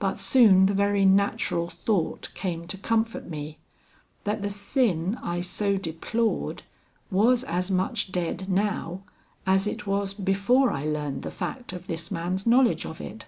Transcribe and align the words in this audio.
But 0.00 0.18
soon 0.18 0.66
the 0.66 0.74
very 0.74 1.04
natural 1.04 1.68
thought 1.68 2.30
came 2.34 2.66
to 2.66 2.76
comfort 2.76 3.28
me, 3.30 3.58
that 4.24 4.42
the 4.42 4.50
sin 4.50 5.16
I 5.22 5.40
so 5.40 5.76
deplored 5.76 6.64
was 7.12 7.44
as 7.44 7.70
much 7.70 8.10
dead 8.10 8.48
now, 8.50 9.02
as 9.46 9.68
it 9.68 9.86
was 9.86 10.14
before 10.14 10.72
I 10.72 10.84
learned 10.84 11.22
the 11.22 11.30
fact 11.30 11.72
of 11.72 11.86
this 11.86 12.10
man's 12.10 12.44
knowledge 12.44 12.84
of 12.84 13.00
it. 13.00 13.26